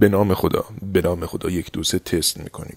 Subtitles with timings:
[0.00, 2.76] به نام خدا به نام خدا یک دو سه تست می‌کنیم.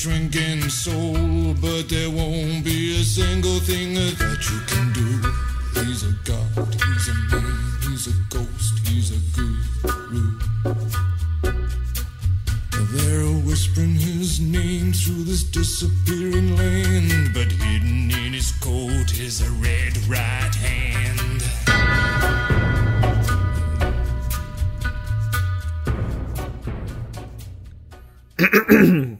[0.00, 5.20] Shrinking soul, but there won't be a single thing that you can do.
[5.84, 10.38] He's a god, he's a man, he's a ghost, he's a guru.
[12.94, 19.50] They're whispering his name through this disappearing land, but hidden in his coat is a
[19.60, 21.42] red right hand.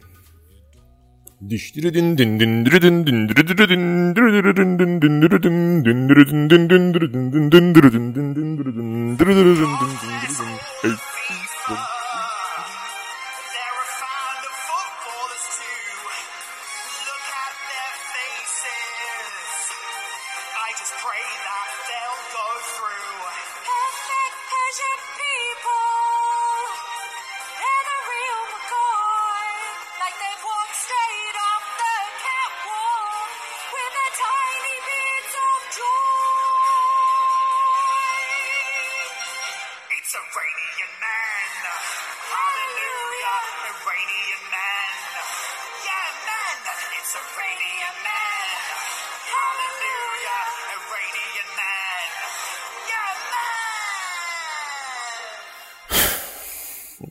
[1.51, 2.17] Diştiridin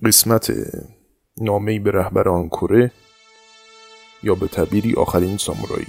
[0.04, 0.52] قسمت
[1.40, 2.90] نامه‌ای به رهبر آن کره
[4.22, 5.86] یا به تعبیری آخرین سامورایی.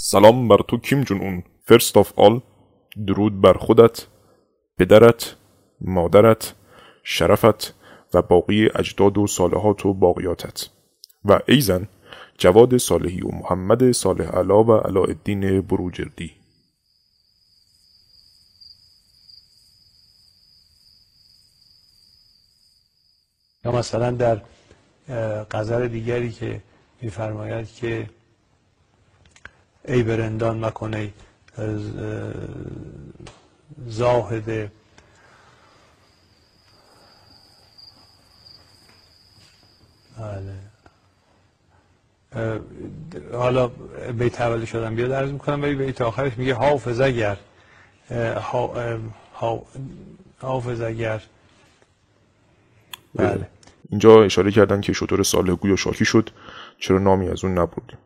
[0.00, 1.42] سلام بر تو کیم جونگ اون.
[1.64, 2.40] first of all
[3.06, 4.06] درود بر خودت
[4.78, 5.36] پدرت
[5.80, 6.54] مادرت
[7.04, 7.81] شرفت.
[8.14, 10.68] و باقی اجداد و صالحات و باقیاتت.
[11.24, 11.88] و ایزن
[12.38, 16.32] جواد صالحی و محمد صالح علا و علاءالدین بروجردی.
[23.64, 24.42] یا مثلا در
[25.50, 26.62] غزل دیگری که
[27.00, 28.10] میفرماید که
[29.84, 31.10] ای برندان مکن ای
[31.56, 32.32] از، اه،
[33.86, 34.70] زاهد بله
[40.11, 40.11] اه،
[43.32, 43.68] حالا
[44.18, 47.36] بیت اولی شدم بیاد عرض می‌کنم ولی بیت آخرش میگه حافظ اگر
[50.40, 51.22] حافظ اگر.
[53.14, 53.48] بله.
[53.90, 56.30] اینجا اشاره کردن که شطور صالح گویا شاکی شد
[56.78, 57.98] چرا نامی از اون نبردیم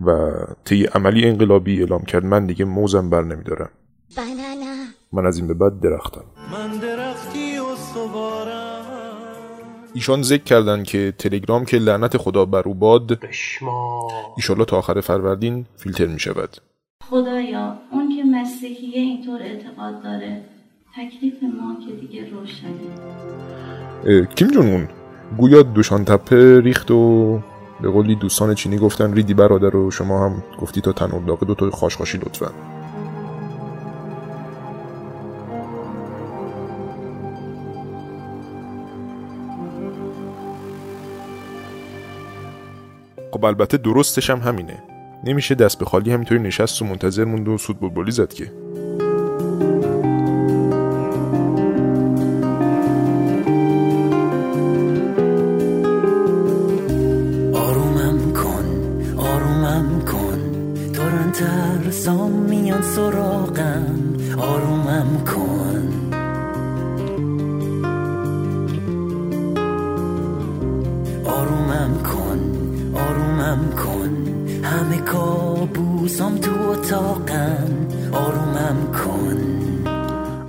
[0.00, 0.30] و
[0.64, 3.70] طی عملی انقلابی اعلام کرد من دیگه موزم بر نمیدارم.
[5.12, 6.24] من از این به بعد درختم.
[9.96, 13.18] ایشان ذکر کردن که تلگرام که لعنت خدا بر او باد
[14.36, 16.56] ایشالله تا آخر فروردین فیلتر می شود.
[17.10, 20.42] خدایا اون که مسیحیه اینطور اعتقاد داره
[20.96, 24.26] تکلیف ما که دیگه روشنه.
[24.26, 24.88] کیم جون اون؟
[25.36, 27.40] گویا دوشان تپه ریخت و
[27.80, 31.54] به قولی دوستان چینی گفتن ریدی برادر و شما هم گفتی تا تنور داغه دو
[31.54, 32.50] تا خاشخاشی لطفا.
[43.36, 44.82] خب البته درستش هم همینه.
[45.24, 48.52] نمیشه دست به خالی همینطوری نشست و منتظر موند و سود بلبلی زد که.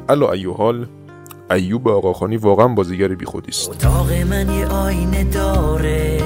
[0.10, 0.86] الا ایوحال
[1.52, 3.70] ایوب آقاخانی واقعا بازیگر بیخودی است.
[3.70, 6.18] اتاق من یه آینه داره.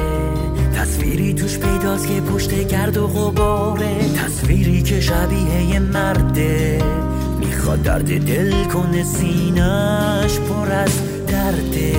[0.75, 3.95] تصویری توش پیداست که پشت گرد و غباره.
[4.25, 6.83] تصویری که شبیه یه مرده.
[7.39, 11.95] می‌خواد درد دل کنه سینش پر از درده.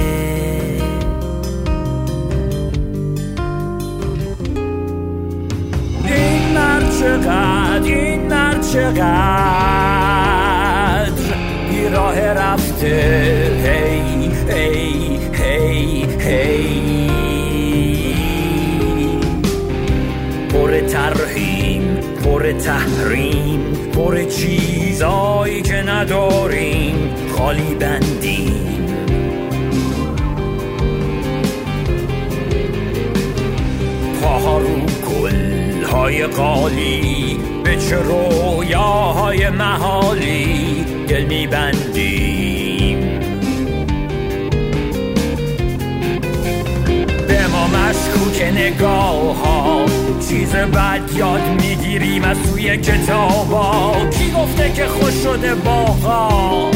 [6.05, 10.32] این مرد چقدر این مرد چقدر؟
[11.89, 12.97] راه رفته.
[13.65, 17.13] هی هی هی هی.
[20.49, 23.61] پر ترهیم پر تحریم
[23.95, 28.87] پر چیزایی که نداریم خالی بندیم.
[34.23, 34.69] پاها رو
[35.11, 40.82] گلهای قالی به چه رویاهای محالی
[41.13, 42.99] دل میبندیم.
[47.29, 49.85] به ما مشکوک نگاه ها
[50.29, 56.71] چیز بد یاد می‌گیریم از توی کتابا کی گفته که خوش شده باغا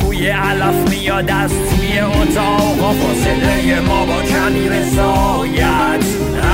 [0.00, 6.04] بوی علف میاد از توی اتاقا فاصله ما با کمی رسایت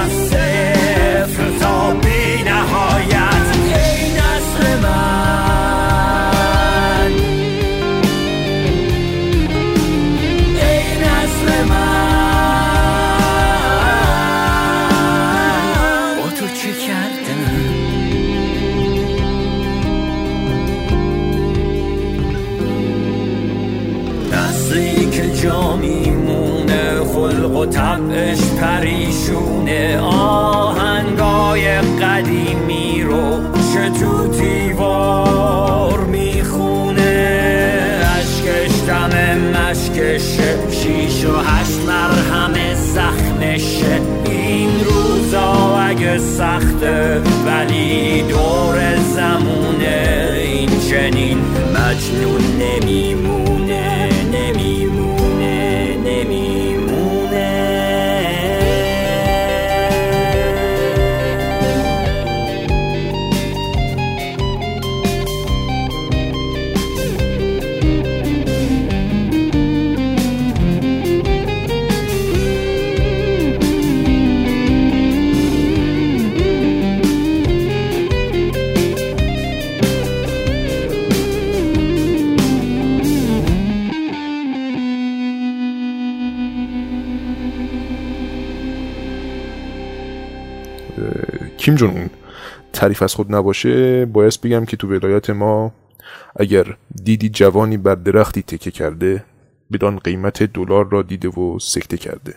[0.03, 3.20] از صفر تا بی نهایت.
[27.61, 33.41] و طبعش پریشونه آهنگای قدیمی رو
[34.01, 37.03] تو دیوار می‌خونه؟
[38.19, 44.01] اشکش دم مشکشه شیش و هشت مرهم زخمشه.
[44.25, 47.20] این روزا اگه سخته
[92.91, 95.73] تعریف از خود نباشه باید بگم که تو ولایت ما
[96.37, 99.25] اگر دیدی جوانی بر درختی تکه کرده
[99.73, 102.35] بدان قیمت دلار را دیده و سکته کرده.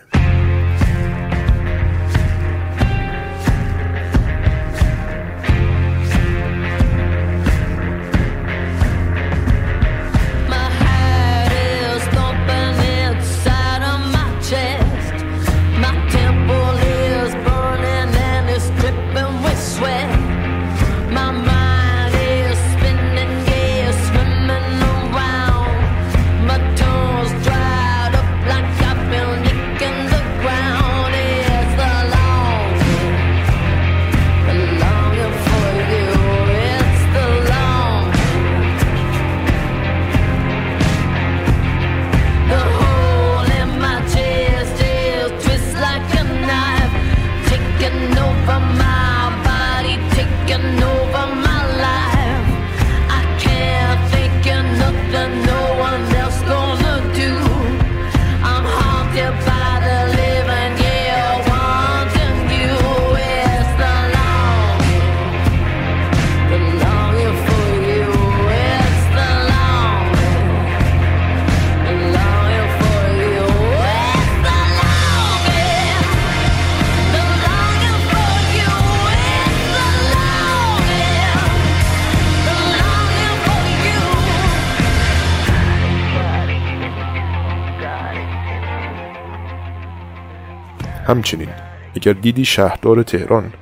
[91.24, 91.48] همچنین.
[91.96, 93.52] اگر دیدی شهردار تهران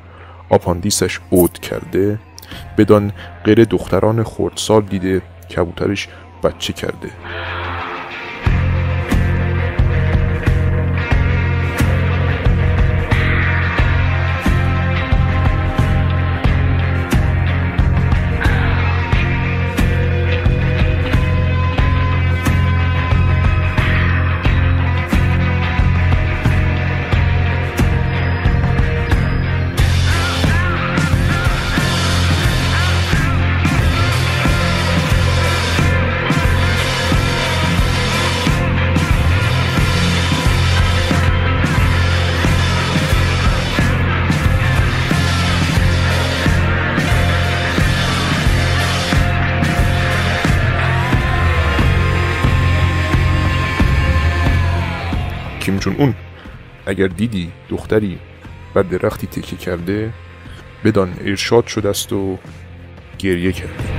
[0.51, 2.19] آپاندیسش عود کرده
[2.79, 3.13] بدان
[3.45, 5.23] غیر دختران خردسال دیده
[5.57, 6.09] کبوترش
[6.43, 7.11] بچه کرده.
[55.83, 56.15] کیم جون اون
[56.87, 58.19] اگر دیدی دختری
[58.75, 60.13] بر درختی تکیه کرده
[60.85, 62.39] بدان ارشاد شده است و
[63.19, 63.92] گریه کرده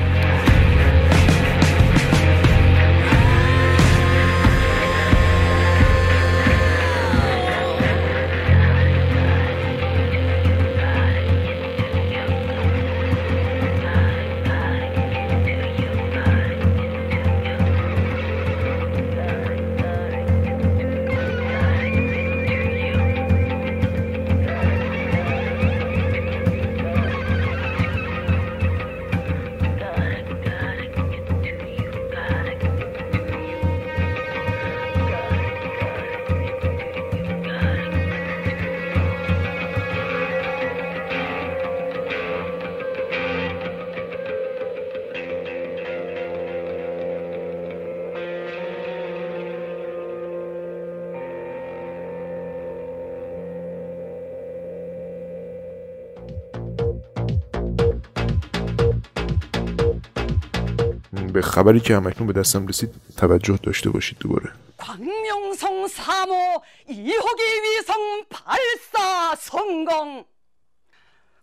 [61.53, 67.91] خبری که همکنون به دستم رسید توجه داشته باشید دوباره 광명성 3호 2호기 위성
[68.31, 70.25] 발사 성공.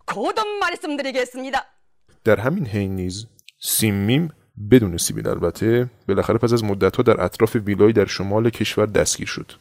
[0.05, 1.65] 거듭 말씀드리겠습니다.
[2.23, 3.27] در همین حین نیز
[3.59, 4.31] سیمیم
[4.71, 9.51] بدون سیبیل البته بالاخره پس از مدتها در اطراف ویلایی در شمال کشور دستگیر شد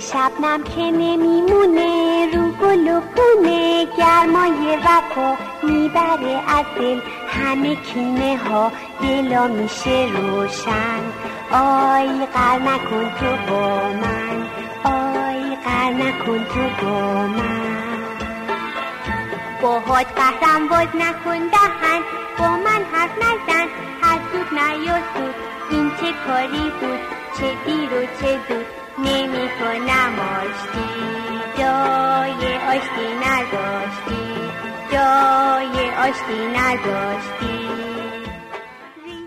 [0.00, 7.00] شبنم که نمیمونه رو گل و خونه گرمای وفا می‌بره از دل.
[7.28, 8.72] همه کینه ها
[9.02, 11.02] دلا میشه روشن.
[11.52, 14.46] آی قر نکن تو با من
[14.84, 17.96] آی قر نکن تو با من.
[19.62, 22.00] باهات قهرم باز نکن دهن
[22.38, 23.66] با من حرف نزن
[24.02, 25.34] هر سود نیا سود.
[25.70, 27.00] این چه کاری بود؟
[27.38, 30.88] چه دیر و چه زود نمی کنم آشتی
[31.58, 34.26] جای آشتی نداشتی.
[34.92, 37.66] جای آشتی نداشتی.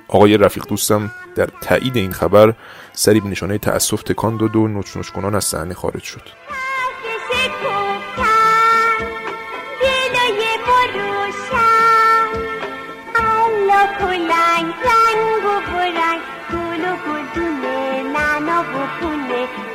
[0.08, 2.54] آقای رفیق دوستم در تایید این خبر
[2.94, 6.22] سری به نشانه تأسف تکان داد و نچ کنان از صحنه خارج شد.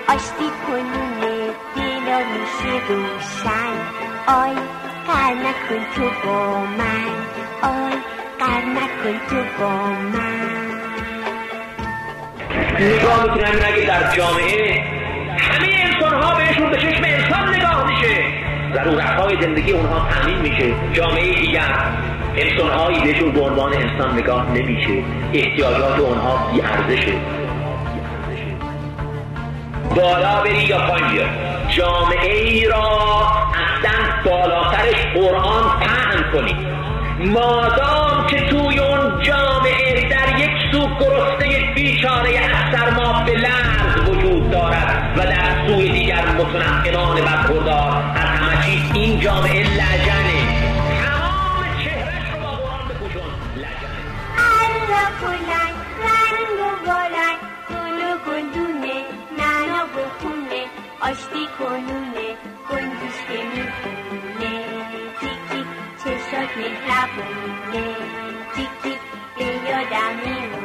[0.09, 3.75] آشتی کنونه دلا میشه روشن
[4.27, 4.55] آی
[5.07, 7.11] قر نکن تو با من
[7.63, 7.93] آی
[8.39, 9.69] قر نکن تو با
[10.13, 10.55] من
[12.81, 14.83] نگاه می‌کنن نگه در جامعه
[15.39, 18.25] همه انسان ها بهشون به چشم انسان نگاه میشه
[18.75, 21.99] ضرورت های زندگی اونها تامین میشه جامعه دیگر
[22.37, 27.44] انسان هایی بهشون به عنوان انسان نگاه نمیشه احتیاجات اونها بی ارزشه
[29.97, 31.25] بالا بری یا پایین بیا
[31.69, 32.83] جامعه ای را
[33.55, 36.67] اصلا بالاترش قرآن پهن کنی
[37.19, 44.51] مادام که توی اون جامعه در یک سو گرسنه بیچاره از سرما به لرز وجود
[44.51, 48.03] دارد و در سوی دیگر متنقلان برخوردار.
[48.15, 50.34] از همه چیز این جامعه لجنه
[61.05, 62.29] آشتی کنونه
[62.71, 64.65] گنگوش که می‌خونه
[65.21, 65.61] تیکی
[65.99, 67.97] چشات مهربونه.
[68.55, 68.97] تیکی
[69.37, 70.64] به یادم میمونه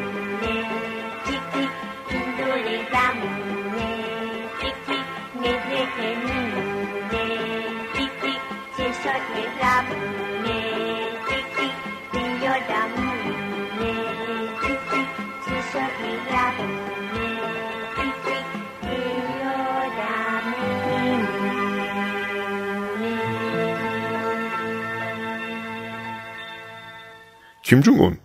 [27.70, 28.18] کیم جونگ اون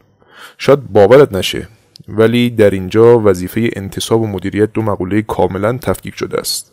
[0.58, 1.68] شاید باورت نشه
[2.08, 6.72] ولی در اینجا وظیفه انتصاب و مدیریت دو مقوله کاملا تفکیک شده است.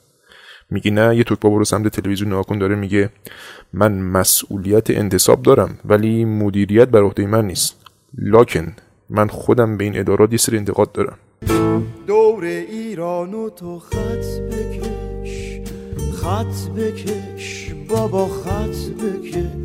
[0.70, 3.10] میگی نه یه توک برو سمت تلویزیون نگاه کن داره میگه
[3.74, 7.76] من مسئولیت انتصاب دارم ولی مدیریت بر عهده من نیست.
[8.18, 8.76] لاکن
[9.10, 11.18] من خودم به این ادارات یه سری انتقاد دارم.
[12.08, 15.60] دور ایران و تو خط بکش
[16.14, 19.61] خط بکش بابا خط بکش.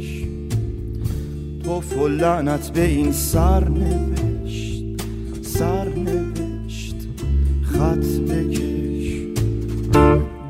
[1.67, 4.85] توف و لعنت به این سر نوشت
[5.43, 6.97] سر نوشت
[7.63, 9.13] خط بکش.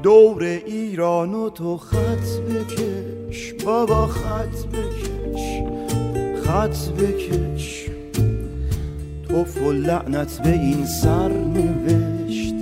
[0.02, 5.62] دور ایران و تو خط بکش بابا خط بکش
[6.44, 7.90] خط بکش.
[9.28, 12.54] توف و لعنت به این سر نوشت.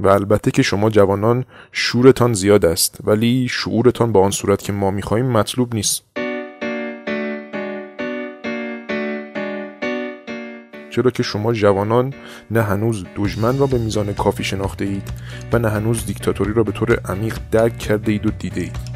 [0.00, 4.90] و البته که شما جوانان شورتان زیاد است ولی شعورتان با آن صورت که ما
[4.90, 6.02] می‌خواهیم مطلوب نیست.
[10.90, 12.14] چرا که شما جوانان
[12.50, 15.08] نه هنوز دشمن را به میزان کافی شناخته اید
[15.52, 18.95] و نه هنوز دیکتاتوری را به طور عمیق درک کرده اید و دیده اید.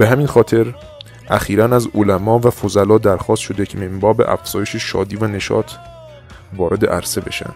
[0.00, 0.74] به همین خاطر
[1.30, 5.72] اخیرا از علما و فضلا درخواست شده که من باب افزایش شادی و نشاط
[6.56, 7.50] وارد عرصه بشن.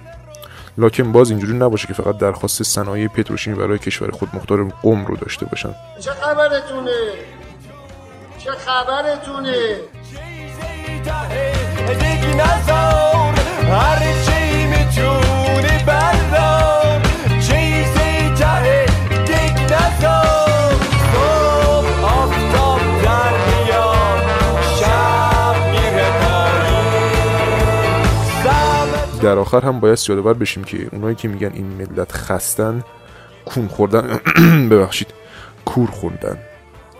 [0.78, 5.16] لکن باز اینجوری نباشه که فقط درخواست صنایع پتروشیمی برای کشور خود مختار قم رو
[5.16, 5.74] داشته باشن.
[6.00, 6.90] چه خبرتونه؟
[8.38, 9.54] چه خبرتونه؟
[29.24, 32.84] در آخر هم باید یادآور بشیم که اونایی که میگن این ملت خستن
[33.44, 34.20] کون خوردن
[34.70, 35.06] ببخشید
[35.64, 36.38] کور خوردن.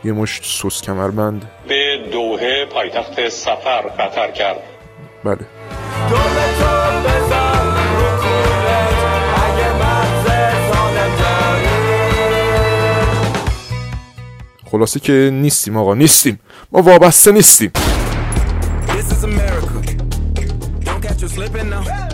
[0.05, 1.51] یه مشت سس کمربند.
[1.69, 4.57] به دوحه پایتخت سفر قطر کرد.
[5.25, 5.39] بله.
[14.71, 16.41] خلاصه که نیستیم آقا نیستیم.
[16.73, 17.71] ما وابسته نیستیم.
[18.87, 19.75] This is America.
[20.85, 22.14] Don't catch you slipping now.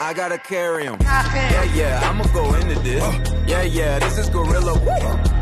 [0.00, 0.98] I gotta carry 'em.
[1.00, 3.02] Yeah, yeah, I'ma go into this.
[3.46, 4.74] Yeah, yeah, this is Gorilla.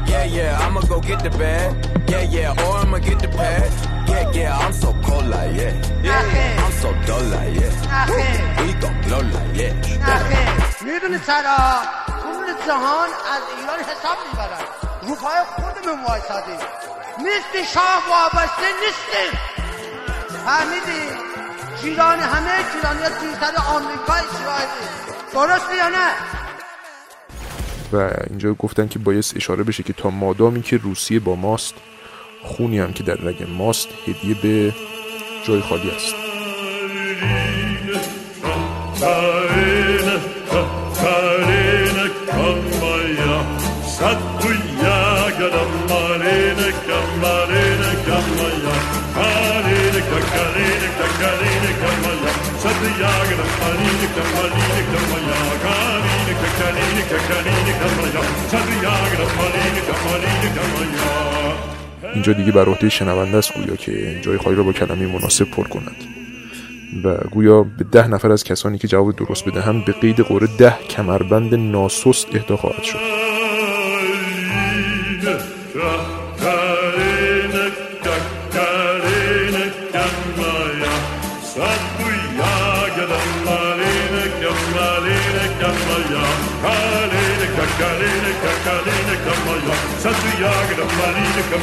[0.07, 1.71] Yeah, yeah, I'ma go get the bag.
[2.09, 3.71] Yeah, yeah, or I'ma get the pad.
[4.09, 5.73] Yeah, yeah, I'm so cold like yeah.
[6.03, 8.63] Yeah, I'm so dull like yeah.
[8.63, 9.73] We gon' blow like yeah.
[10.83, 11.59] میدونی چرا
[12.23, 14.65] کل جهان از ایران حساب میبرن
[15.03, 16.61] رو پای خودمون وایسادیم
[17.19, 19.33] نیستی شاه وابسته نیستیم
[20.47, 21.26] فهمیدی
[21.82, 24.88] جیران همه جیرانی ها جیرتر آمریکا اسرائیلی
[25.34, 26.12] درسته یا نه
[27.94, 31.74] و اینجا گفتن که باید اشاره بشه که تا مادامی که روسیه با ماست
[32.44, 34.74] خونی هم که در رگ ماست هدیه به
[35.44, 36.16] جای خالی است
[62.14, 65.68] اینجا دیگه بر عهده شنونده است گویا که جای خالی را با کلمه مناسب پر
[65.68, 65.96] کند.
[67.04, 70.78] و گویا به ده نفر از کسانی که جواب درست بدهند به قید قره ده
[70.90, 73.27] کمربند ناسست اهدا خواهد شد.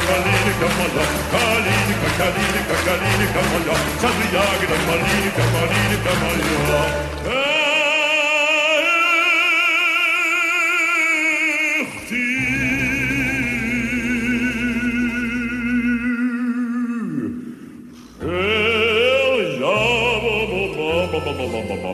[0.07, 7.05] калинка, малинка моя, калинка, калинка, калинка моя, саду ягода, малинка, малинка моя.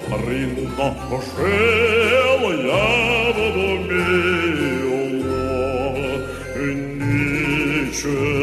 [0.09, 0.95] Паринка,
[1.35, 4.30] шел я в доме.
[8.01, 8.40] true.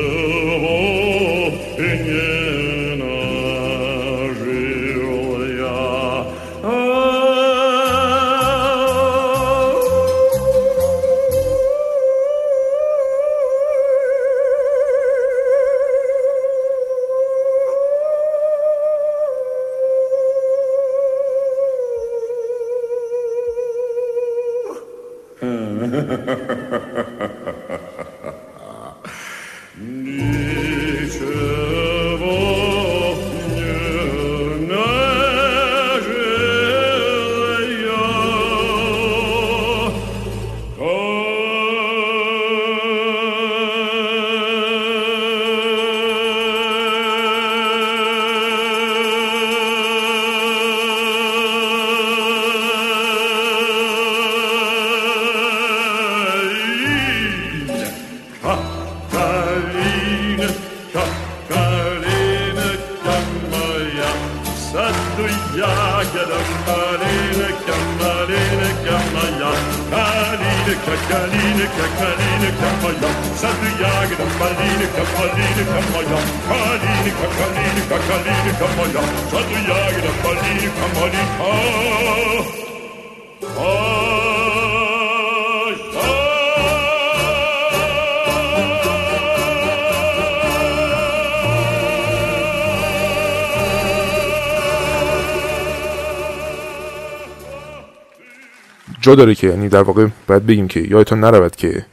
[99.09, 101.87] جا داره که یعنی در واقع باید بگیم که یادتان نرود که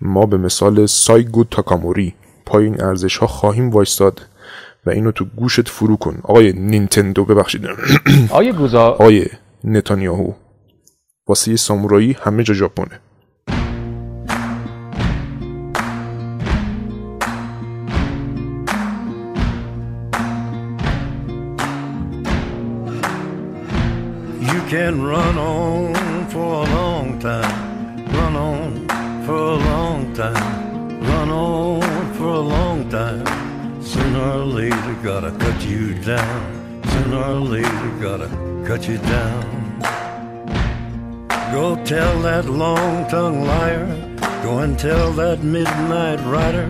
[0.00, 2.14] ما به مثال سایگو تاکاموری
[2.46, 4.20] پای این ارزش ها خواهیم وایستاد
[4.86, 6.20] و اینو تو گوشت فرو کن.
[6.22, 7.66] آقای نینتندو ببخشید.
[8.30, 8.88] آقای گوزا.
[8.88, 9.26] آقای
[9.64, 10.32] نتانیاهو.
[11.26, 13.00] واسه یه سامورایی همه جا ژاپنه.
[24.50, 26.01] You can run on
[26.52, 28.86] for a long time, run on
[29.24, 33.24] for a long time, run on for a long time.
[33.82, 36.82] Sooner or later, gotta cut you down.
[36.92, 38.28] Sooner or later, gotta
[38.66, 39.44] cut you down.
[41.52, 43.86] Go tell that long tongued liar,
[44.42, 46.68] go and tell that midnight rider.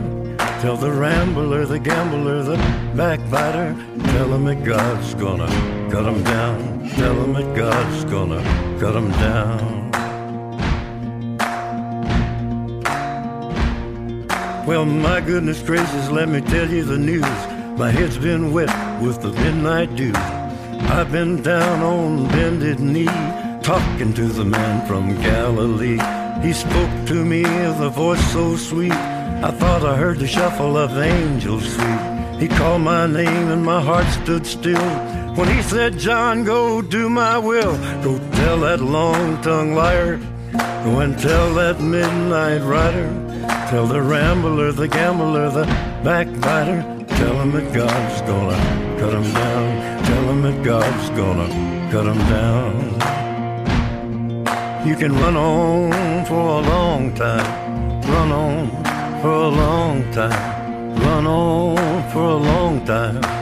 [0.60, 2.56] Tell the rambler, the gambler, the
[2.94, 3.74] backbiter.
[4.12, 6.88] Tell him that God's gonna cut him down.
[6.96, 8.42] Tell him that God's gonna
[8.80, 9.90] cut him down.
[14.66, 17.38] Well, my goodness gracious, let me tell you the news.
[17.76, 20.14] My head's been wet with the midnight dew.
[20.96, 23.18] I've been down on bended knee,
[23.62, 26.00] talking to the man from Galilee.
[26.40, 28.92] He spoke to me with a voice so sweet.
[29.48, 32.40] I thought I heard the shuffle of angels sweet.
[32.40, 35.21] He called my name and my heart stood still.
[35.34, 37.76] When he said, John, go do my will.
[38.02, 40.18] Go tell that long tongued liar.
[40.84, 43.08] Go and tell that midnight rider.
[43.70, 45.64] Tell the rambler, the gambler, the
[46.04, 46.82] backbiter.
[47.08, 48.58] Tell him that God's gonna
[49.00, 50.04] cut him down.
[50.04, 51.48] Tell him that God's gonna
[51.90, 52.92] cut him down.
[54.86, 58.02] You can run on for a long time.
[58.02, 58.68] Run on
[59.22, 61.00] for a long time.
[61.00, 63.41] Run on for a long time.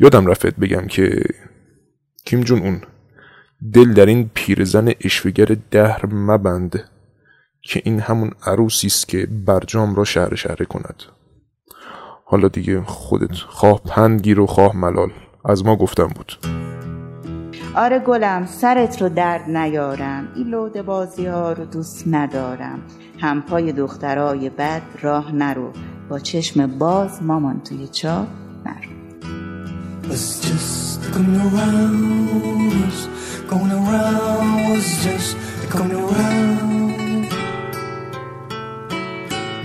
[0.00, 1.22] یادم رفت بگم که
[2.24, 2.80] کیم جون اون
[3.72, 6.84] دل در این پیرزن اشوگر دهر مبند
[7.62, 11.02] که این همون عروسی است که برجام را شهر شهره کند.
[12.24, 15.10] حالا دیگه خودت خواه پند گیر و خواه ملال.
[15.44, 16.32] از ما گفتم بود.
[17.76, 20.28] آره گلم سرت رو درد نیارم.
[20.36, 22.82] این لوده بازی ها رو دوست ندارم.
[23.20, 25.72] همپای دخترای بد راه نرو.
[26.08, 28.26] با چشم باز مامان توی چاه
[30.08, 33.06] was just going around, was
[33.48, 35.36] going around, was just
[35.70, 37.28] going around.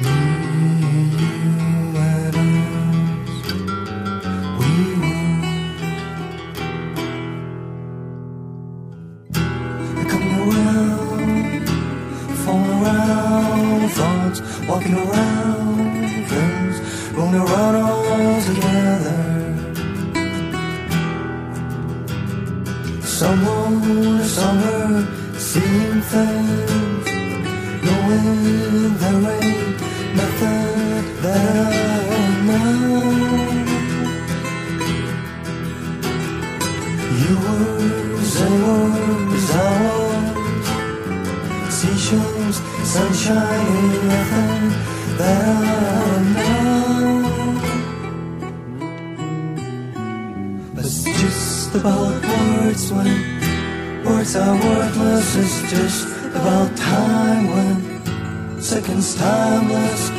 [0.01, 1.15] Mm,
[1.97, 3.39] and us,
[4.59, 4.71] we
[9.95, 11.67] were coming around,
[12.43, 15.28] falling around, thoughts walking around,
[25.51, 27.05] seeing things,
[27.85, 29.79] knowing there ain't
[30.19, 32.99] nothing that I know.
[37.21, 37.81] You were,
[38.35, 38.93] they were,
[39.49, 40.67] I was,
[41.77, 42.57] seashells,
[42.93, 44.65] sunshine, nothing
[45.17, 46.59] that I know.
[50.77, 53.38] It's just about words when
[54.09, 55.35] words are worthless.
[55.35, 60.09] It's just about time when seconds timeless,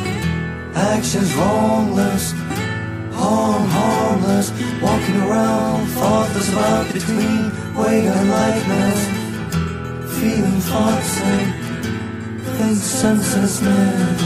[0.75, 2.33] actions wrongless,
[3.19, 4.47] harm harmless,
[4.81, 7.41] walking around thoughtless about between
[7.75, 8.99] weight and lightness,
[10.19, 11.47] feeling thoughts and
[12.57, 14.21] think senselessness.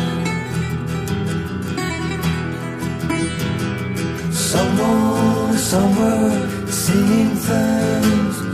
[4.51, 6.31] Someone, somewhere,
[6.69, 8.44] seeing things,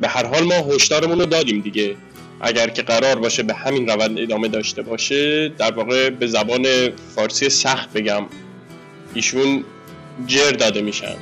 [0.00, 1.96] به هر حال ما هشدارمون رو دادیم دیگه.
[2.40, 6.66] اگر که قرار باشه به همین روند ادامه داشته باشه در واقع به زبان
[7.14, 8.26] فارسی سخت بگم.
[9.14, 9.64] ایشون
[10.26, 11.16] جر داده میشن.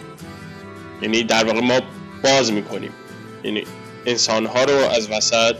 [1.02, 1.80] یعنی در واقع ما
[2.24, 2.90] باز می‌کنیم.
[3.44, 3.64] یعنی
[4.06, 5.56] انسانها رو از وسط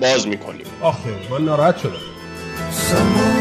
[0.00, 0.66] باز می‌کنیم.
[0.80, 3.33] آخه من ناراحت شدم.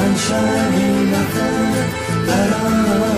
[0.00, 3.09] sunshine, ain't nothing but on